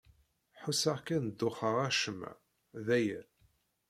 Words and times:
Ḥusseɣ 0.61 0.97
kan 1.07 1.25
duxeɣ 1.39 1.75
acemma. 1.87 2.31
D 2.85 2.87
aya. 2.97 3.21